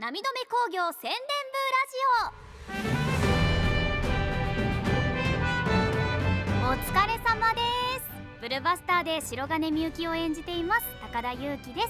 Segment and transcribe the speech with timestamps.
[0.00, 0.18] 波止め
[0.48, 1.18] 工業宣伝部
[1.60, 1.98] ラジ
[6.64, 7.60] オお疲れ様で
[8.00, 11.88] すブルバスターで白金みゆきを演じています高田裕樹です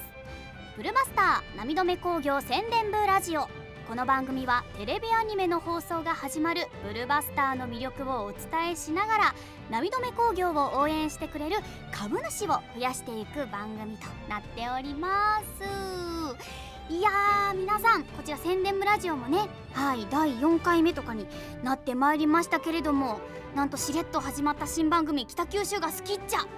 [0.77, 3.43] ブルバスター波止め工業宣伝部ラジオ。
[3.89, 9.35] この番組はテレビアニメの放送が始まるブルバスターの魅力をお伝えしながら
[9.71, 11.57] 波止め工業を応援してくれる
[11.93, 16.70] 株主を増やしていく番組となっております。
[16.91, 21.25] いやー皆さんこちら宣伝部ラジオもねはい第4回目とかに
[21.63, 23.21] なってまいりましたけれども
[23.55, 26.49] なんとしれっと始まった新番組「北九州が好きっちゃ」こ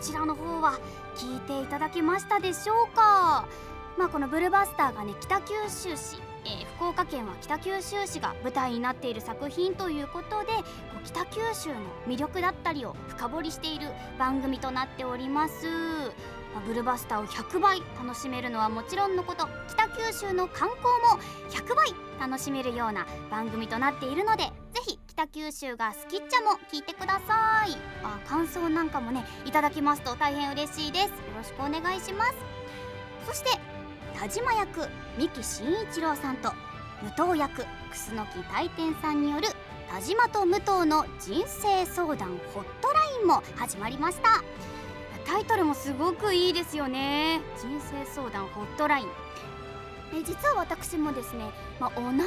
[0.00, 0.80] ちらの方は
[1.14, 3.46] 聞いていただけましたでしょうか。
[3.96, 10.52] まあこのブルバスターがね北九州市えー、福岡県は北九州市が舞台になっている作品ということで
[11.04, 11.74] 北九州の
[12.06, 15.66] 魅力だったりを深掘りしている番組となっております、
[16.60, 27.76] ブルバスターを100倍楽しめるのはもちろんのこと北九州の観光も100倍楽しめるような番組となっているのでぜひ北九州が好きっちゃも聞いてください。
[28.02, 31.04] あ感想なんかもねいただきますと大変嬉しいです。
[31.04, 32.34] よろしくお願いします。
[33.26, 33.50] そして
[34.18, 36.52] 田島役三木真一郎さんと
[37.16, 39.48] 武藤役楠木大天さんによる
[39.90, 44.42] 田島と武藤の人生相談ホットラインも始まりました。
[45.26, 47.40] タイトルもすごくいいですよね。
[47.58, 49.08] 人生相談ホットライン。
[50.14, 51.44] え実は私もですね、
[51.80, 52.24] まあ、お悩み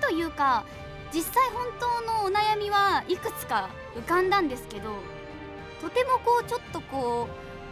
[0.00, 0.64] というか
[1.12, 4.90] 実際本当のお悩みはいくつか浮かんだんですけど
[5.80, 7.28] とてもこうちょっとこ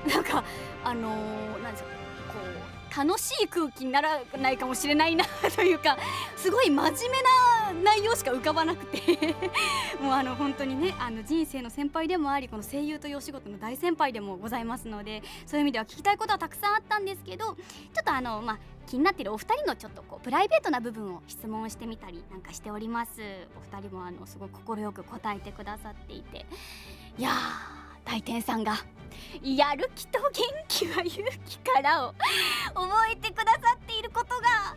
[0.06, 0.44] うなんか
[0.84, 1.90] あのー、なんですか
[2.32, 5.97] こう楽しい空気にならないかもしれないなというか
[6.36, 9.34] すごい真面目な内容しか浮かばなくて。
[10.00, 17.55] もうあの本当にねあの人生の先輩でもありこの声優というお仕事の大先輩でもございますのでそういう意味では聞きたいことはたくさんあったんですけどちょ
[18.00, 23.20] っとあのまあ気になってるお二人のちょっとこうプライベートな部分を質問してみたりなんかしております。
[23.57, 26.46] お二人もあのすごい快く答えてくださっていて。
[27.18, 28.73] いやー大天さんが
[29.42, 30.30] やる気と元
[30.67, 32.14] 気は勇気からを
[32.73, 34.74] 覚えてくださっていることが、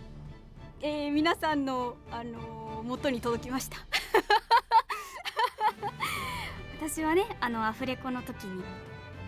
[0.82, 3.78] えー、皆さんの、あのー、元に届きました
[6.78, 8.66] 私はねあのアフレコの時に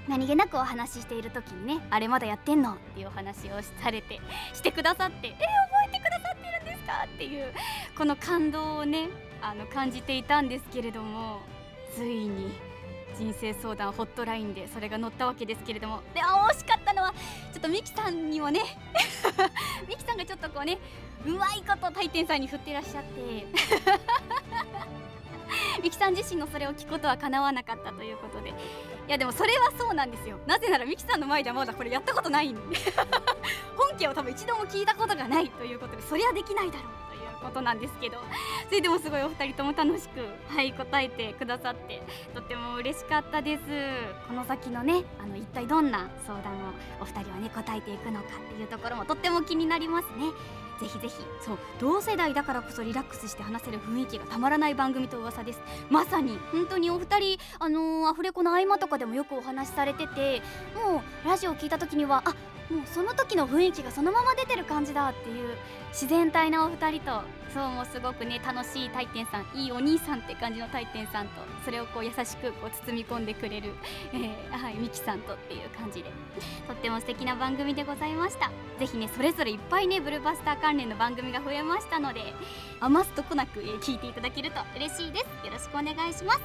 [0.09, 4.19] 何気なくお話ししている時にね「あれまだやってんの?」っていうお話をされて
[4.53, 5.45] してくださって「えー、覚
[5.87, 7.53] えてくださってるんですか?」っていう
[7.97, 9.07] この感動をね
[9.41, 11.39] あの感じていたんですけれども
[11.95, 12.72] ついに
[13.17, 16.01] 人生相談ホットラインでそれが載ったわけですけれども。
[16.13, 17.13] であ惜しかったのは
[17.53, 18.61] ちょっとミキさんにもね。
[19.87, 20.77] ミキさんがちょっとこうね
[21.25, 23.45] うまいこと大天さんに振ってらっしゃって。
[25.81, 28.49] ミキさん自身のそれを聞くことはかなわなかったということで。
[28.49, 28.53] い
[29.07, 30.39] やでもそれはそうなんですよ。
[30.47, 32.77] なぜならミキさんの前ではまだこれやったことないんで。
[33.77, 37.02] 本家を多分一度も聞いたことがないということでそりゃできないだろう。
[37.43, 38.17] ことなんですけど
[38.67, 42.01] それでもすごいお二人とも楽しくはい答えてくださって
[42.33, 43.63] とっても嬉しかったです。
[44.27, 50.31] この先のねあの一体どんな相談をお二人はね答えていくのかっていうところもとっても気になりますね。
[50.79, 55.61] ぜひぜひそう同世代だからこそリラックスして話せる雰囲気がたまらない番組と噂です。
[55.89, 60.41] まさに本当にお二人あのー、アフレコの合間とかでもよくお話しされてて
[60.75, 62.35] もうラジオを聞いた時にはあ
[62.73, 65.55] もうその時の雰囲気がそのまま出てる感じだっていう
[65.89, 67.21] 自然体なお二人と
[67.53, 71.33] そうもすごくね楽しい大天さんいいお兄さんって感じの大天さんと
[71.63, 73.73] それをこう優しくこう包み込んでくれる、
[74.11, 76.09] えー、はいミキさんとっていう感じで。
[76.67, 78.49] とっても素敵な番組でございました。
[78.79, 82.33] ぜひねそれぞれいっぱいねブルーバスター関連の番組が増えましたので
[82.79, 85.45] 余すとこなく、えー、聞いていただけると嬉しいです。
[85.45, 86.39] よろしくお願いします。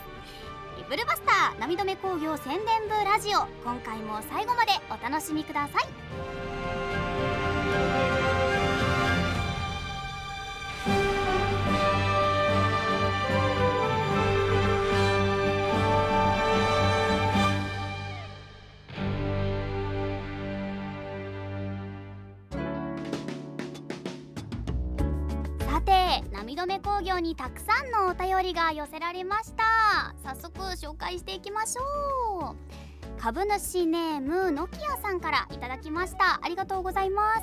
[0.88, 3.46] ブルバスター波止め工業宣伝部ラジオ。
[3.64, 5.82] 今回も最後までお楽しみください。
[25.70, 29.77] さて波止工業にたくさんのお便りが寄せられました。
[30.28, 32.56] 早速紹介していきましょう。
[33.18, 36.38] 株主ネームノキアさんからいただきました。
[36.42, 37.42] ありがとうございます。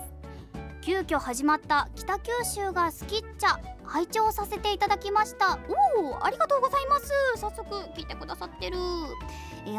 [0.81, 5.57] 急遽始まった北九州が好きっちゃ拝聴させていただきました。
[5.97, 7.11] おおありがとうございます。
[7.37, 8.77] 早速聞いてくださってる。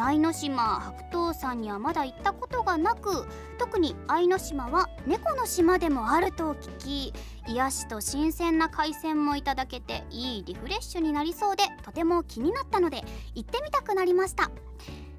[0.01, 3.27] 愛の島白桃さんにはまだ行ったことがなく
[3.59, 7.13] 特に愛の島は猫の島でもあると聞き
[7.47, 13.03] 癒しと新鮮な海鮮もいただけていいリフレッシュになりそうでとても気になったので
[13.35, 14.51] 行ってみたくなりました。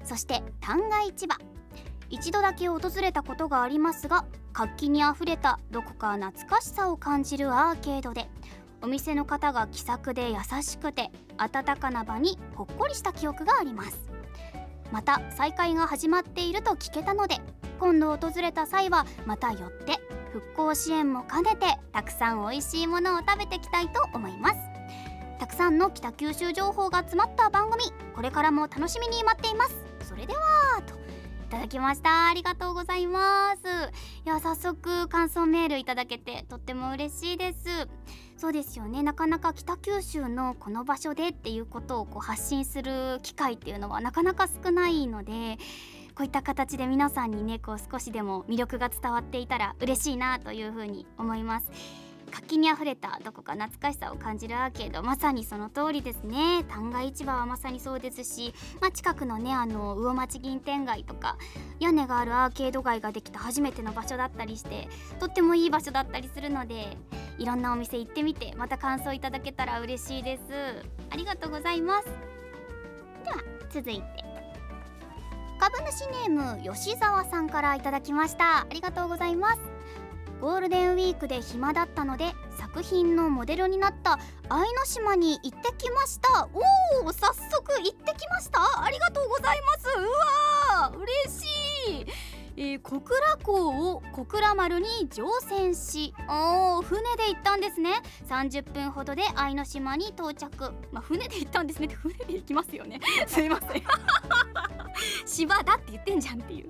[0.04, 1.36] そして旦過市場。
[2.10, 4.24] 一度だけ訪れたことがありますが
[4.54, 8.30] 活気にあふれたどこか懐かしさを感じるアーケードで
[8.80, 14.07] お店の方が気さくで優しくて温かな場にほっこりした記憶があります。
[14.92, 17.36] また再開が始まっていると聞けたので
[17.78, 19.98] 今度訪れた際はまた寄って
[20.32, 24.56] 復興支援も兼ねてたくさん美味しいものを食べてきたいと思います。
[25.38, 29.84] たくさんの北九州情報が詰まった番組これからも楽しみに待っています。
[30.02, 30.97] それではと
[31.48, 32.28] ただきました。
[32.28, 33.60] ありがとうございます。
[34.24, 37.88] いや早速感想メールいただけてとっても嬉しいです。
[38.36, 39.02] そうですよね。
[39.02, 45.58] なかなか北九州のこの場所でっていうことをこう発信する機会っていうのはなかなか少ないので
[46.14, 52.07] こういった形で皆さんにねこう少しでも魅力が伝わっていたら嬉しいなというふうに思います。
[52.28, 55.02] 活気にあふれたどこか懐かしさを感じるアーケード。
[55.02, 56.64] まさにその通りですね。
[56.68, 61.36] 旦過市場はまさにそうですし、まあ、近くのねあの魚町銀天街とか
[61.80, 64.88] 屋根があるアーケード街ができた初めての場所だったりして
[65.18, 66.96] とってもいい場所だったりするので
[67.38, 70.42] いろんなお店行ってみてまた感想いただけたら嬉しいです。
[71.10, 72.06] ありがとうございます。
[73.24, 73.36] では
[73.70, 74.28] 続いて。
[75.60, 78.60] 株主ネーム吉沢さんからいただきました。
[78.60, 79.77] ありがとうございます。
[80.40, 84.18] ゴールデンウィークで暇だったので作品のモデルになった
[84.48, 86.48] 愛の島に行ってきました。
[86.52, 88.60] おお早速行ってきました。
[88.84, 89.88] ありがとうございます。
[89.98, 90.02] う
[90.80, 92.06] わー嬉しい。
[92.60, 97.90] えー、小倉港を小倉丸に乗船しお船で行ったんですね。
[98.28, 100.72] 30分ほどで愛の島に到着。
[100.92, 103.00] まあ、船で行ったんですねって船で行きますよね。
[103.26, 103.82] すいません。
[105.26, 106.68] 島だって言ってんじゃんっていう。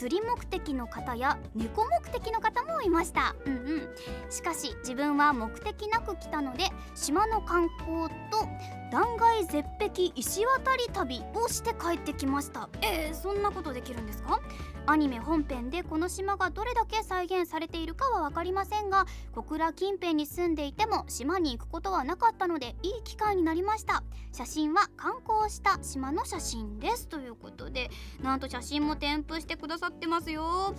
[0.00, 3.36] 釣り目的の方や猫目的の方もいました。
[3.44, 3.88] うんうん。
[4.30, 6.64] しかし自分は目的なく来たので
[6.94, 8.48] 島の観光と
[8.90, 12.68] 断崖絶壁石渡り旅をして帰ってきました。
[12.82, 14.40] えー、そんなことできるんですか？
[14.86, 24.02] アニメ本編でこの島がどれだけ再現されているかは分かりませんが小倉近辺に住んでいても島に行くことはなかったのでいい機会になりました。
[24.32, 27.08] 写真は観光した島の写真です。
[27.08, 27.90] ということで
[28.22, 30.74] なんと写真も添付してくださってますよ。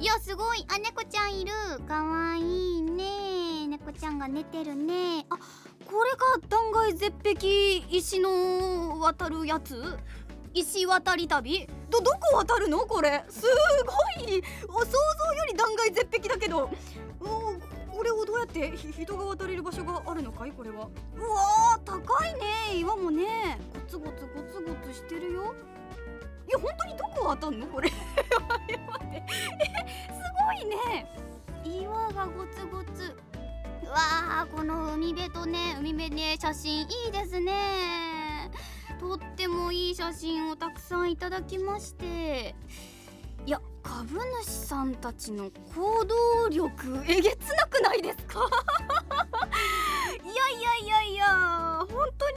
[0.00, 0.66] いやすごい。
[0.68, 1.52] あ猫ちゃんいる。
[1.86, 3.68] かわいいね。
[3.68, 5.24] 猫ちゃんが寝てるね。
[5.30, 5.38] あ
[5.86, 9.98] これが断崖絶壁石の渡るやつ？
[10.52, 11.68] 石渡り旅？
[11.90, 12.80] どどこ渡るの？
[12.80, 13.24] これ。
[13.28, 13.48] すご
[14.24, 14.42] い。
[14.68, 16.70] お想像より断崖絶壁だけど。
[17.20, 20.52] これをどうやって人が渡れる場所があるのかい？
[20.52, 20.88] これは。
[21.16, 22.78] うわー高いね。
[22.80, 23.58] 岩もね。
[23.72, 25.54] ゴツゴツゴツゴツしてるよ。
[26.46, 27.66] いや本当にどこ渡んの？
[27.68, 27.90] これ。
[28.50, 29.22] 待って。
[29.22, 29.26] え
[30.08, 30.14] す
[30.46, 31.06] ごいね。
[31.64, 33.16] 岩がゴツゴツ。
[33.90, 38.50] わーこの海辺とね海辺ね写真いいですね。
[39.00, 42.54] とってもいい写真をたくさんいただきまして。
[43.46, 48.40] いや株主さんたちの行動力えげつなくないですか？
[50.24, 52.36] いやいやいやいや本当に？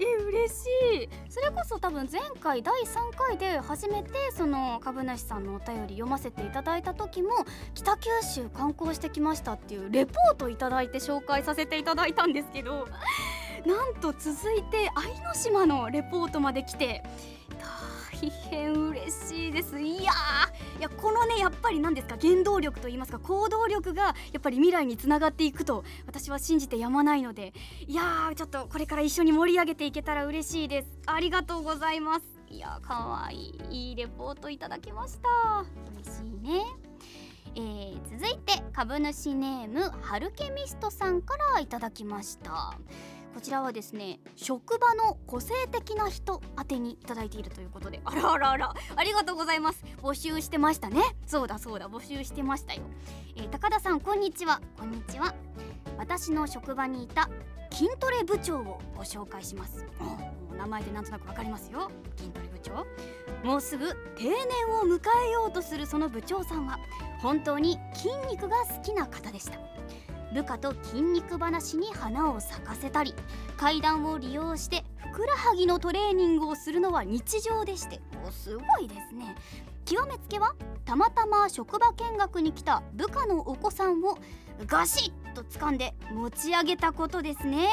[0.00, 0.66] え嬉し
[1.04, 1.08] い。
[1.28, 7.30] それこそ多分前回第3回で初めてその株主さんのお便り読ませていただいた時も
[7.74, 12.88] 北九州観光してきましたっていうレポートいただいて紹介させていただいたんですけど
[13.66, 17.02] なんと続いて愛の島のレポートまで来て
[18.20, 19.80] 大変嬉しいです。
[19.80, 20.12] いや
[20.78, 27.54] いやこのねやっぱり何ですか原動力と言いますか行動力がやっぱり未来につながっていくと私は信じてやまないので
[27.86, 30.88] いやちょっとこれから一緒に盛り上げていけたら嬉しいです。
[31.06, 32.22] ありがとうございます。
[32.48, 35.64] いやかわいいいいレポートいただきました。
[35.94, 36.64] 嬉しいね。
[37.56, 42.76] えー、続いて株主ネームハルケミストさんからいただきました。
[43.34, 48.00] こちらはですね職場の個性的な人宛てにいただいているということで。
[48.04, 49.84] あらあらあらありがとうございます。
[50.02, 51.02] 募集してましたね。
[51.26, 52.82] そうだそうだ募集してましたよ、
[53.36, 54.60] えー、高田さんこんにちは。
[54.78, 55.34] こんにちは。
[55.98, 57.28] 私の職場にいた
[57.70, 59.86] 筋トレ部長をご紹介します。
[60.56, 61.90] 名前でなんとなくわかりますよ。
[62.16, 62.86] 筋トレ部長。
[63.44, 64.34] もうすぐ定年
[64.78, 66.78] を迎えようとするその部長さんは
[67.22, 69.58] 本当に筋肉が好きな方でした。
[70.32, 73.14] 部下と筋肉話に花を咲かせたり
[73.56, 79.34] 階段を利用してふくらはぎのトレーニングをするのは日常でしておすごいですね。
[79.84, 84.18] 極めつけはたまたま職場見学に来た部下のお子さんを
[84.66, 87.68] ガシッと掴んで持ち上げたことですね。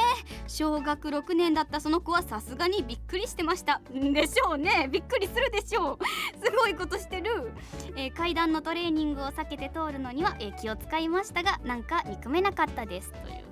[0.46, 3.80] 小学6年だったその子はさすがにびっくりしてました。
[3.92, 4.88] でしょうね。
[4.90, 5.98] びっくりするでしょう。
[6.44, 7.52] すごいことしてる、
[7.96, 13.12] えー、階段のトレーニングを避けて通るのには、えー、気を使いましたがなんか憎めなかったです。
[13.12, 13.48] という。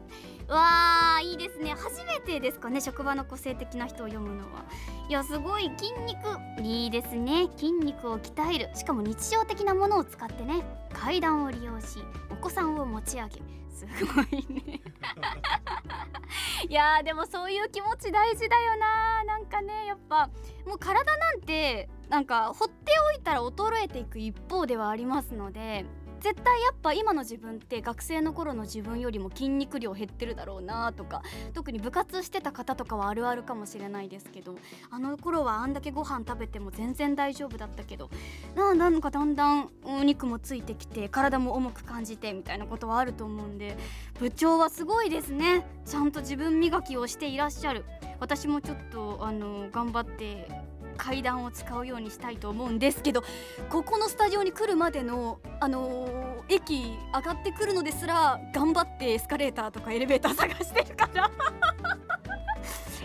[0.49, 1.75] わあいいですね。
[1.77, 4.65] 初めてですかね職場の個性的な人を読むのは。
[5.09, 6.63] いやすごい筋肉。
[6.63, 7.49] いいですね。
[7.57, 8.71] 筋肉を鍛える。
[8.77, 10.63] しかも日常的なものを使ってね。
[10.93, 11.99] 階段を利用し
[12.31, 13.43] お子さんを持ち上げ。
[13.77, 14.81] すごいね。
[16.69, 20.29] いやでもそういう気持ち大事だよななんかねやっぱ
[20.67, 25.85] もう体なんてなんか放っておいたら衰えていく一方ではありますので
[26.27, 31.23] 絶対やっぱ今の自分って学生の頃の自分よりも筋肉量減ってるだろうなとか
[31.55, 34.57] 特に部活してた方とかはあるあるかもしれないですけど
[34.91, 38.11] あの頃はあんだけご飯食べても全然大丈夫だったけど
[38.57, 43.77] ななんかだんだんお肉もついてきて体も重く感じてみたいなことはあると思うんで
[44.19, 45.65] 部長はすごいですね。
[45.85, 47.85] ちゃんと自分磨きをしていらっしゃる。
[48.19, 50.49] 私もちょっとあの頑張って
[50.97, 53.23] 階段を使うようにしたいと思うんですけど
[53.71, 61.31] ここのスタジオに来るまでの、あのー、駅上がってくるのですら頑張ってエスカレーターとかエレベーター探してるから。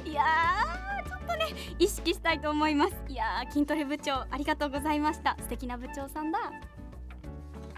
[0.05, 0.23] いや
[1.07, 2.93] ちょっとね意識したいと思います。
[3.07, 5.37] いや筋トレ部長ありがとうございました。
[5.39, 6.39] 素敵な部長さんだ。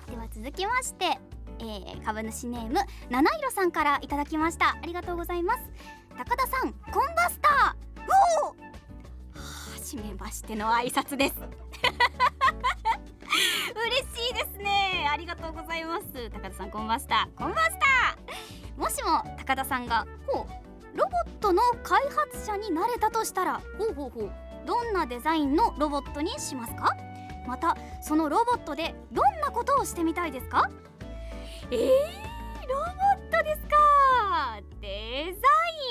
[0.10, 1.20] では続きまして
[1.60, 2.80] えー、株主ネーム
[3.10, 4.76] 七色さんからいただきました。
[4.82, 5.62] ありがとうございます。
[6.18, 7.94] 高田さんコンバスター。
[8.44, 8.63] おお
[9.94, 11.36] 初めましての挨拶です。
[13.76, 15.08] 嬉しいですね。
[15.12, 16.32] ありがとうございます。
[16.32, 17.30] 高田さんこんばんした。
[17.36, 18.18] こんばんした。
[18.76, 24.32] もしも高田さんがほうロボットの開発者になれたとしたらほうほうほう
[24.66, 26.96] どんなデザインのロボットにしますか？
[27.46, 30.72] またそのロボットでどんなことをしてみたいですか？
[31.70, 31.78] えー、
[32.68, 34.60] ロボットですか。
[34.82, 35.48] デザ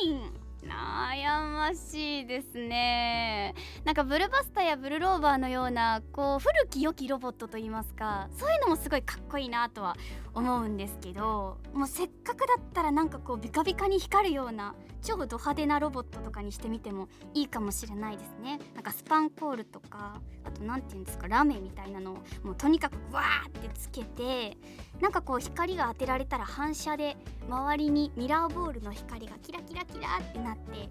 [0.07, 0.42] イン。
[0.63, 3.55] 悩ましいですね。
[3.85, 9.97] なんかブルバスタやブルローバーのようなこう古き良きロボットといいますかそういうのもすごいかっこいいなとは
[10.35, 18.61] 思うんですけどもうせっかくだったらなんかこうビカビカに光るような超ド派手なロボットとかにしてみてもいいかもしれないですね。
[18.75, 22.15] なんかスパンコールとかあと何て言うんですかラメみたいなのを
[22.45, 24.57] もうとにかくわーってつけて
[25.01, 27.17] なんかこう光が当てられたら反射で
[27.49, 30.89] 周りにミラーボールの光がキラキラキラってなって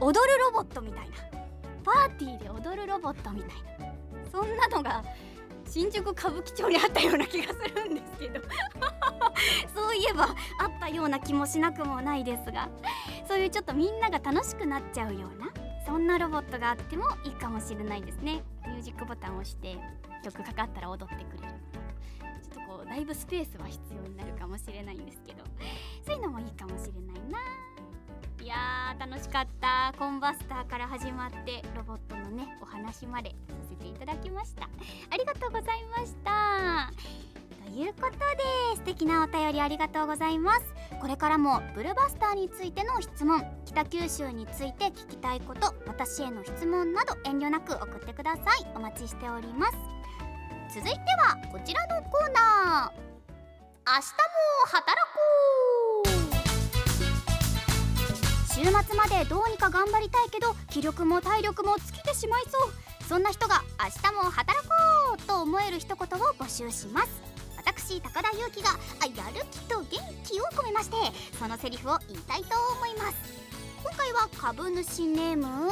[0.00, 1.16] 踊るロボットみたいな。
[1.84, 3.92] パーティーで踊るロボットみたいな。
[4.30, 5.04] そんなのが
[5.68, 8.40] 新宿歌舞伎町にあったような気がするんですけど。
[9.74, 10.24] そういえば
[10.58, 12.68] あったような気もしなくもないですが。
[13.28, 15.50] そういうちょっとみんなが楽しくなっちゃうような
[15.86, 18.42] そんなロボットがあってもいいかもしれないですね。
[18.66, 19.78] ミュージックボタンを押して
[20.22, 21.54] 曲かかったら踊ってくれる。
[22.42, 25.44] ちょっとこうだいぶスペースは必要になるかもしれないんですけど。
[26.04, 27.38] そういうのもいいかもしれないな。
[28.42, 29.94] いやー楽しかった。
[29.96, 34.64] コンバスターから始まってロボットのねお話までさせていただきました。
[34.64, 36.90] ありがとうございました。
[37.64, 38.16] ということで
[38.74, 40.60] 素敵なお便りありがとうございます。
[41.00, 48.66] これからもブルバスターについての質問北九州について聞きたいこと私への質問など遠慮なく送ってください。
[48.74, 49.72] お待ちしております。
[50.74, 53.02] 続いてはこちらのコーナー。
[53.86, 54.02] 明日も
[54.66, 55.20] 働こ
[55.68, 55.71] う。
[58.54, 62.72] 週末までどうにか頑張りたいけど気力も体力も尽きてしまいそう。
[63.08, 64.74] そんな人が明日も働こ
[65.14, 65.98] うと思える一言を
[66.34, 67.08] 募集します。
[67.56, 68.70] 私高田裕樹が
[69.16, 69.86] やる気と元
[70.22, 70.96] 気を込めまして
[71.38, 73.16] そのセリフを言いたいと思います。
[73.82, 75.70] 今回は株主ネーム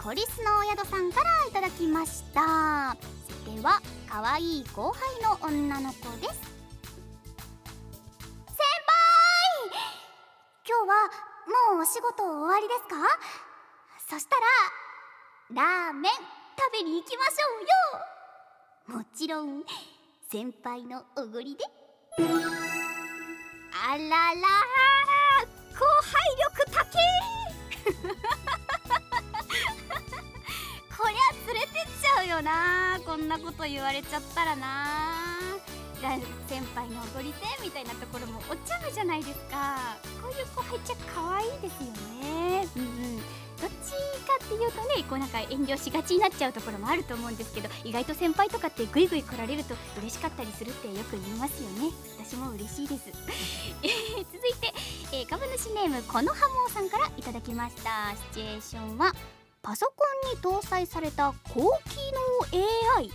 [0.00, 2.96] コリスのお宿さんからいただきました。
[3.26, 6.40] 設定は可愛い後輩の女の子です。
[8.46, 8.54] 先
[8.86, 9.74] 輩！
[10.64, 12.96] 今日はもうお仕事終わりですか？
[14.08, 14.36] そした
[15.54, 16.20] らラーメン食
[16.72, 18.98] べに行きましょうよ。
[19.00, 19.62] もちろん
[20.30, 21.64] 先輩のおごりで。
[23.72, 24.04] あらら
[25.74, 26.84] 後輩力高
[31.02, 31.18] こりゃ
[31.52, 33.00] 連れてっちゃうよな。
[33.04, 34.86] こんなこと言われちゃったらな。
[36.48, 39.96] 先輩のおごりでみたいなところもお茶目じゃないですか。
[40.30, 42.66] ういう後輩ちゃ可愛いですよね。
[42.76, 43.16] うんうん。
[43.60, 43.90] どっち
[44.26, 51.90] かっていうとねこうなんか遠慮しがちになっちゃうところもあると思うんですけど意外と先輩とかってグイグイ来られると嬉しかったりするってよく言いますよね。
[52.18, 53.10] 私も嬉しいです。
[53.12, 53.18] 続
[54.48, 54.72] いて、
[55.12, 58.14] えー、株主ネームこのハモーさんからいただきました。
[58.32, 59.12] シチュエーションは
[59.62, 61.96] パソコンに搭載された高機
[62.52, 62.62] 能
[62.96, 63.10] AI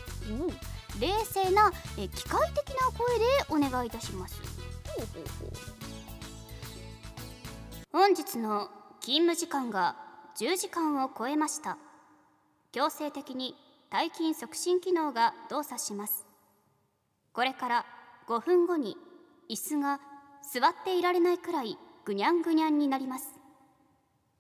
[1.00, 4.40] 冷静な、え機械的な声でお願いいたします
[7.98, 8.68] 本日の
[9.00, 9.96] 勤務時間が
[10.38, 11.78] 10時間を超えました。
[12.74, 13.56] 強制的に
[13.90, 16.28] 退勤促進機能が動作します。
[17.32, 17.86] これから
[18.28, 18.98] 5分後に
[19.50, 20.02] 椅子が
[20.44, 23.30] 座っていられないくらいぐにゃんぐにゃんになります。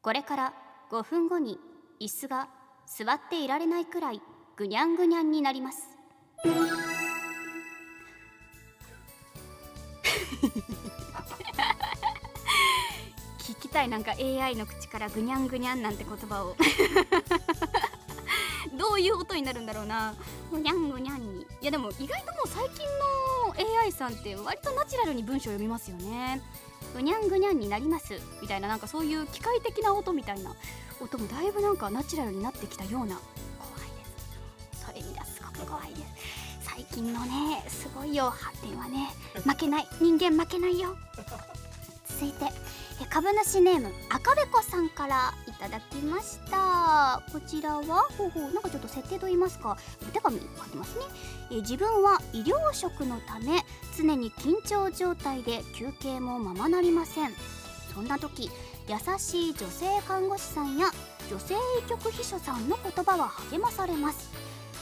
[0.02, 0.54] これから
[0.92, 1.58] 5分後に
[2.02, 2.50] 椅子が
[2.86, 4.22] 座っていられないくらい
[4.58, 5.88] ぐにゃんぐにゃんになります。
[13.76, 16.56] たいなんか AI の口からぐにゃんぐにゃんなんて言葉を。
[18.78, 20.16] どういう音になるんだろうな。
[20.50, 21.42] ぐにゃんぐにゃんに。
[21.42, 22.86] いやでも意外ともう最近
[23.68, 26.42] の AI さんって割とナチュラルに文章読みますよね。
[26.94, 28.18] ぐにゃんぐにゃんになります。
[28.42, 30.56] みたいななんかそういう機械的な音みたいな
[31.02, 33.20] 音もだいぶなんかナチュラルになってきたような。
[33.60, 34.06] 怖いで
[34.80, 34.86] す。
[34.86, 36.04] それにはすごく怖いです。
[36.62, 38.30] 最近のねすごいよ。
[38.30, 39.10] 発展はね
[39.44, 39.88] 負けない。
[40.00, 40.96] 人間負けないよ。
[42.08, 42.65] 続いて。
[43.16, 47.24] 株主ネーム赤べこさんからいただきました。
[47.32, 47.82] こちらは
[48.18, 51.06] ほうほうなんかちょっと設定と言いますかお手紙書いてますね。
[51.50, 53.64] え自分は医療職のため
[53.98, 57.32] 常に緊張状態で休憩もままなりません。
[57.94, 58.52] そんな時
[58.90, 60.88] 優しい女性看護師さんや
[61.30, 64.30] 女性医局秘書さんの言葉は励まされます。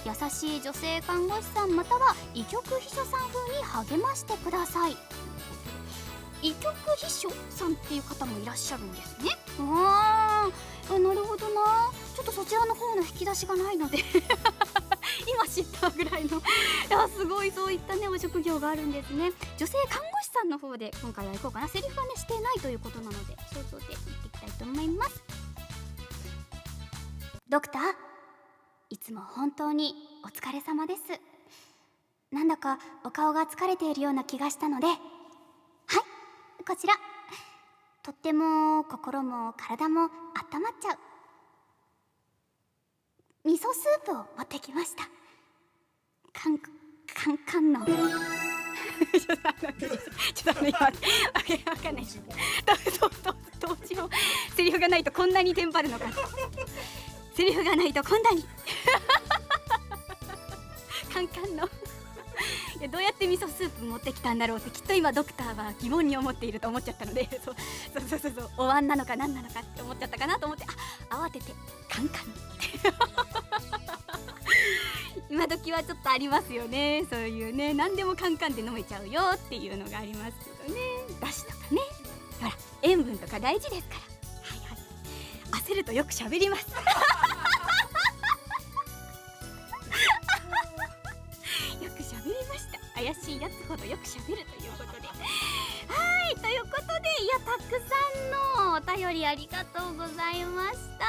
[0.07, 4.97] 優しい女性看護師さんまたは医局秘書さん風に励ましてください。
[6.43, 9.31] 医局秘書さんっていう方もいらっしゃるんですね。
[9.59, 10.95] あー。
[10.95, 11.89] あなるほどな。
[12.13, 13.99] ちょっとそちらの方の引き出しがないので。
[15.25, 16.37] 今知ったぐらいの。
[16.39, 16.41] い
[16.89, 19.31] やすごいそういったねお職業があるんですね。
[19.57, 21.67] 女性看護師さんの方で今回は行こうかな。
[21.69, 25.23] セリフはねしてないということなので想像で行っていきたいと思います。
[27.47, 27.95] ドクター
[28.89, 29.95] いつも本当に
[30.25, 31.01] お疲れ様です。
[32.31, 34.87] なんだかお顔が疲れているような気がしたので。
[34.87, 34.97] はい。
[36.65, 36.93] こちら。
[38.03, 40.09] とっても心も体も温
[40.61, 40.97] まっちゃう。
[43.45, 45.03] 味噌スープを持ってきました。
[46.31, 47.85] カンカンカンの。
[47.85, 47.97] ちょっ
[49.37, 50.91] とあのちょっとあの今わ
[51.77, 52.05] かんない。
[52.05, 53.09] ど
[53.59, 54.09] どどうしよう。
[54.55, 56.05] セリフがないとこんなにテンパるのか。
[57.35, 58.45] セリフがないとこんなに。
[61.13, 61.67] カンカンの。
[62.87, 67.55] どうやって味噌スープ持ってきたんだろうってきっと今ドクターは疑問に思っていると思っちゃったので そう
[67.93, 70.65] そうそうそうそうお椀なのか何なのかって思っちゃったかなと思って
[71.09, 71.53] あ慌てて
[71.89, 72.33] カンカンって
[75.29, 80.33] 今時はちょっとありますよねそういうね何でもカンカンで飲めちゃうよっていうのがあります
[80.65, 80.79] けどね
[81.19, 81.81] だしとかね
[82.39, 84.75] ほら塩分とか大事ですからはいは
[85.59, 86.67] い焦るとよく喋ります
[93.83, 95.07] しいやつほどよく喋るということで。
[95.07, 101.05] はいということでいやたくさんのお便りありがとうございました。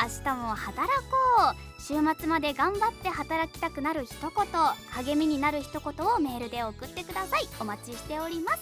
[0.00, 1.14] 明日も働こ
[1.52, 1.56] う。
[1.80, 4.30] 週末まで頑張って働きたくなる一言
[4.90, 7.48] 励みになる一言をメールで送ってください。
[7.60, 8.60] お待ちしております。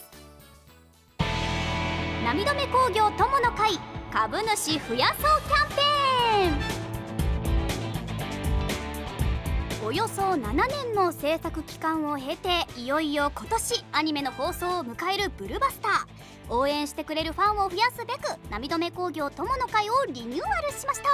[2.24, 3.80] 涙目工業友の会
[4.12, 5.85] 株主増やそうキャンペーン。
[9.86, 16.52] およそ7年の制作期間を経ていよいよ今年アニメの放送を迎えるブルバスター。
[16.52, 21.08] 応援してくれるファンを増やすべく涙目工業友の会をリニューアルしました。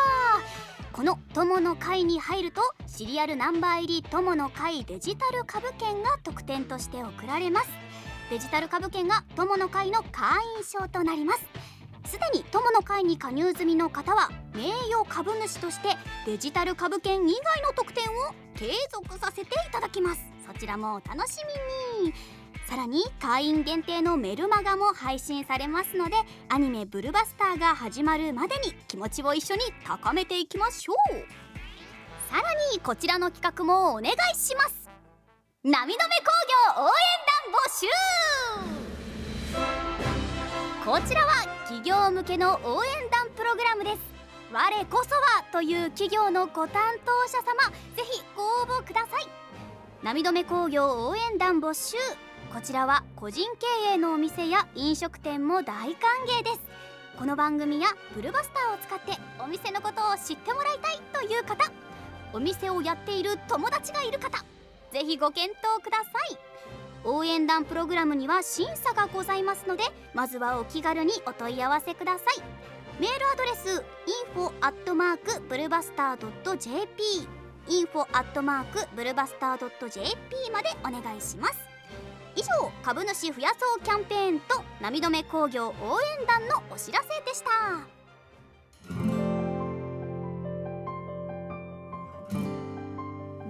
[0.91, 7.69] この友の会に入るとシリアルナンバー入り友の会デジタル株券が特典として贈られます。
[8.31, 11.47] デジタル株券が友の会の会員証となります。
[12.05, 20.21] すでに友の会に加入済みの方は名誉株主としてデジタル株券以外の特典を継続させていただきます。
[20.47, 21.39] そちらもお楽し
[22.03, 22.15] みに。
[22.69, 26.17] さらに会員限定のメルマガも配信されますので
[26.49, 30.97] アニメ「ブルバスター」が始まるまでに気持ちを一緒に高めていきましょう。
[32.33, 34.89] さらにこちらの企画もお願いします。
[35.65, 36.25] 涙目工
[36.77, 36.93] 業応援
[38.65, 38.82] 団募集。
[40.85, 43.99] こちらは企業向けの応援団プログラムです。
[44.53, 49.29] 我こそはという企業のご担当者様ぜひご応募ください。
[50.03, 51.97] 涙目工業応援団募集。
[52.53, 53.45] こちらは個人
[53.85, 56.61] 経営のお店や飲食店も大歓迎です。
[57.17, 61.71] この番組やブルバスターを使ってお店のことを知ってもらいたいという方
[62.33, 64.45] お店をやっている友達がいる方
[64.91, 66.52] ぜひご検討ください。
[67.05, 69.85] 応援団プログラムには審査がございますので
[70.15, 72.43] まずはお気軽にお問い合わせください。
[73.01, 73.85] メールアドレス
[74.35, 77.27] info アットマークブルバスター .jp
[77.69, 81.55] info アットマークブルバスター .jp までお願いします。
[82.37, 85.73] 以上株主増やそうキャンペーンと涙目工業応
[86.19, 88.02] 援団のお知らせでした。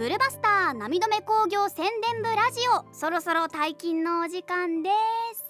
[0.03, 2.93] ブルバスター涙目工業宣伝部ラジオ。
[2.93, 4.91] そろそろ退勤のお時間で
[5.33, 5.47] す。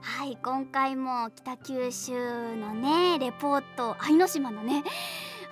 [0.00, 4.82] ははい今回も北九州のねレポート愛の島のね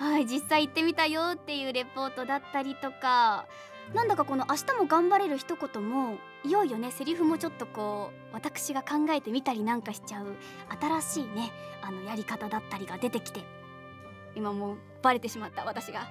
[0.01, 3.47] はい実際行ってみたよっていうレポートだったりとか。
[3.95, 10.37] なんだかこの「明日も頑張れる」一言もいよいよねセリフもちょっとこう私が考えてみたりなんかしちゃう
[10.79, 11.51] 新しいね
[11.81, 13.58] あのやり方だったりが出てきて。
[14.39, 16.09] 今もうバレてしまった私が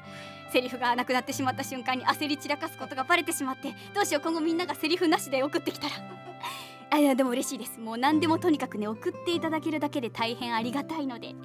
[0.52, 5.96] セリフがなくなってしまった瞬間に焦り散らかすことがバレてしまってどうしよう今後みんながセリフなしで送ってきたら。
[6.90, 7.82] あいやでも嬉しいです。
[7.82, 11.36] もう何でもとにかくね送っていただけるだけで大変ありがたいので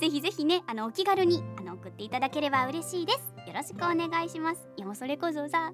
[0.00, 3.18] ぜひぜひねあのお気軽にあの送っていただければ嬉しいです。
[3.46, 4.68] よろしくお願いします。
[4.76, 5.72] いやもうそれこそさ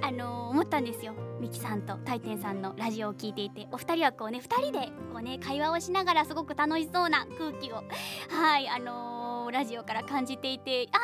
[0.00, 1.12] あのー、思ったんですよ。
[1.38, 7.84] ミキさんとタイテンさんのラジオを聞いていてお二人はこうね二人でこうね会話をしながらすごく楽しそうな空気を。
[8.30, 9.15] はいあのー
[9.56, 10.96] ラジオから感じていてああいいな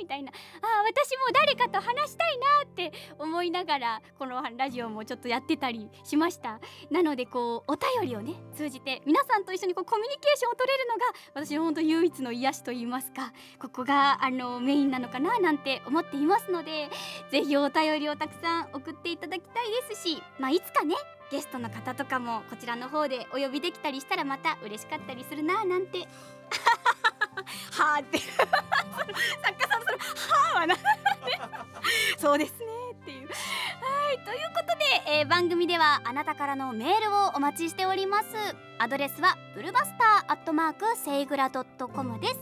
[0.00, 6.58] みたいなあ私も誰かと話したいなって思いながらこのラジオもちょっとやってたりしました。
[6.90, 16.88] なのでこうお便りをね通じて皆さんと一緒にこうコミュニケーションを取れるのが私の本当唯一の癒しと言いますかここがあのメインなのかななんて思っていますので
[17.30, 20.96] ぜひお便りをたくさん送っていただきたいですしまあいつかね
[21.30, 26.08] ゲストの方とかもこちらの方でお呼びできたりしたらまた嬉しかったりするななんて。
[27.72, 28.18] はあって。
[28.28, 30.76] 作家さんそのはあはな
[32.18, 33.28] そうですねっていう。
[33.28, 38.26] はいということで、えー、番組ではあなたからのメールをお待ちしております。
[38.78, 42.36] アドレスはブルバスターアットマークセイグラドットコムです。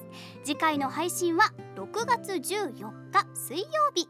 [0.44, 4.08] 次回の配信は6月14日水曜日。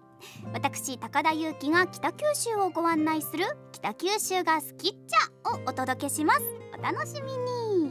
[0.53, 6.41] 私高田裕樹が北九州をご案内する北九州が好きっちゃをお届けします。
[6.79, 7.33] お楽しみ
[7.85, 7.86] に。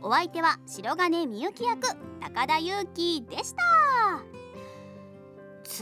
[0.00, 1.88] お相手は白金みゆき役
[2.20, 3.62] 高田裕樹でした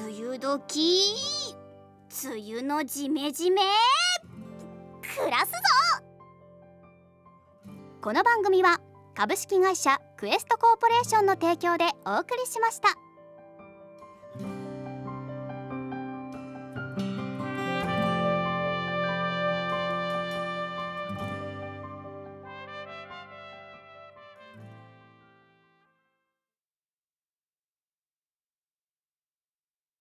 [0.03, 1.15] 梅雨時
[2.25, 3.61] 梅雨のジメジメ
[5.03, 5.57] 暮らすぞ
[8.01, 8.81] この番組は
[9.15, 13.06] 株式会社クエストコーポレーションの提供でお送りしました。